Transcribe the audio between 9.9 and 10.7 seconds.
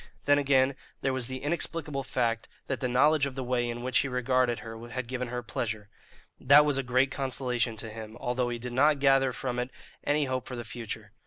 any hope for the